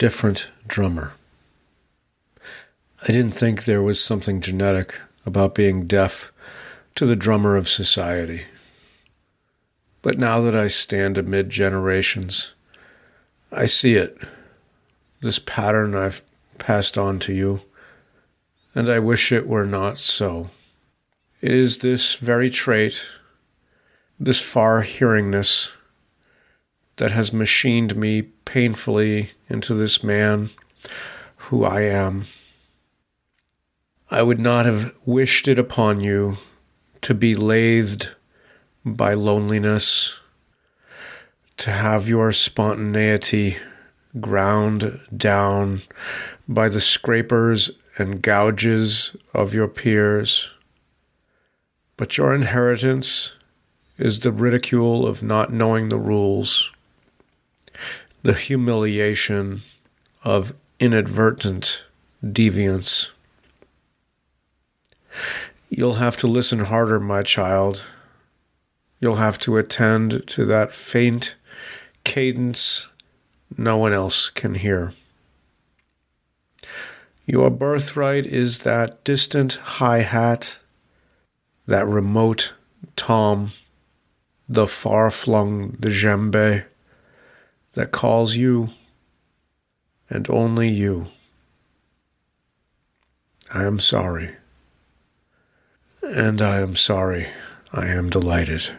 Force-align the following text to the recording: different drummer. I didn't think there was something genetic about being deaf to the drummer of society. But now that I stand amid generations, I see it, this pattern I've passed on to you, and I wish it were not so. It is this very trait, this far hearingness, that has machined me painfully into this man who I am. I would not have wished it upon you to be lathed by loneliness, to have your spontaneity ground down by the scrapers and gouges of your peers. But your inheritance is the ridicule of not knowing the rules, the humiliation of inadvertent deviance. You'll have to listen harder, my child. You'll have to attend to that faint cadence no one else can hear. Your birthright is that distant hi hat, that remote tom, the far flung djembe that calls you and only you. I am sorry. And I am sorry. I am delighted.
different 0.00 0.48
drummer. 0.66 1.12
I 3.02 3.08
didn't 3.08 3.32
think 3.32 3.64
there 3.64 3.82
was 3.82 4.02
something 4.02 4.40
genetic 4.40 4.98
about 5.26 5.54
being 5.54 5.86
deaf 5.86 6.32
to 6.94 7.04
the 7.04 7.14
drummer 7.14 7.54
of 7.54 7.68
society. 7.68 8.46
But 10.00 10.16
now 10.16 10.40
that 10.40 10.56
I 10.56 10.68
stand 10.68 11.18
amid 11.18 11.50
generations, 11.50 12.54
I 13.52 13.66
see 13.66 13.96
it, 13.96 14.16
this 15.20 15.38
pattern 15.38 15.94
I've 15.94 16.24
passed 16.56 16.96
on 16.96 17.18
to 17.18 17.34
you, 17.34 17.60
and 18.74 18.88
I 18.88 19.00
wish 19.00 19.30
it 19.30 19.46
were 19.46 19.66
not 19.66 19.98
so. 19.98 20.48
It 21.42 21.52
is 21.52 21.80
this 21.80 22.14
very 22.14 22.48
trait, 22.48 23.06
this 24.18 24.40
far 24.40 24.82
hearingness, 24.82 25.72
that 27.00 27.12
has 27.12 27.32
machined 27.32 27.96
me 27.96 28.20
painfully 28.20 29.30
into 29.48 29.72
this 29.72 30.04
man 30.04 30.50
who 31.36 31.64
I 31.64 31.80
am. 31.80 32.26
I 34.10 34.22
would 34.22 34.38
not 34.38 34.66
have 34.66 34.94
wished 35.06 35.48
it 35.48 35.58
upon 35.58 36.00
you 36.00 36.36
to 37.00 37.14
be 37.14 37.34
lathed 37.34 38.10
by 38.84 39.14
loneliness, 39.14 40.20
to 41.56 41.70
have 41.70 42.06
your 42.06 42.32
spontaneity 42.32 43.56
ground 44.20 45.00
down 45.16 45.80
by 46.46 46.68
the 46.68 46.82
scrapers 46.82 47.70
and 47.96 48.20
gouges 48.20 49.16
of 49.32 49.54
your 49.54 49.68
peers. 49.68 50.50
But 51.96 52.18
your 52.18 52.34
inheritance 52.34 53.36
is 53.96 54.20
the 54.20 54.32
ridicule 54.32 55.06
of 55.06 55.22
not 55.22 55.50
knowing 55.50 55.88
the 55.88 55.98
rules, 55.98 56.70
the 58.22 58.34
humiliation 58.34 59.62
of 60.24 60.54
inadvertent 60.78 61.84
deviance. 62.24 63.10
You'll 65.68 65.94
have 65.94 66.16
to 66.18 66.26
listen 66.26 66.60
harder, 66.60 67.00
my 67.00 67.22
child. 67.22 67.84
You'll 68.98 69.16
have 69.16 69.38
to 69.40 69.56
attend 69.56 70.26
to 70.28 70.44
that 70.44 70.74
faint 70.74 71.36
cadence 72.04 72.88
no 73.56 73.76
one 73.76 73.92
else 73.92 74.30
can 74.30 74.54
hear. 74.54 74.92
Your 77.26 77.50
birthright 77.50 78.26
is 78.26 78.60
that 78.60 79.02
distant 79.04 79.54
hi 79.54 79.98
hat, 79.98 80.58
that 81.66 81.86
remote 81.86 82.52
tom, 82.96 83.52
the 84.48 84.66
far 84.66 85.10
flung 85.10 85.72
djembe 85.80 86.64
that 87.74 87.92
calls 87.92 88.36
you 88.36 88.70
and 90.08 90.28
only 90.28 90.68
you. 90.68 91.06
I 93.52 93.64
am 93.64 93.78
sorry. 93.78 94.36
And 96.02 96.42
I 96.42 96.60
am 96.60 96.74
sorry. 96.76 97.28
I 97.72 97.86
am 97.86 98.10
delighted. 98.10 98.70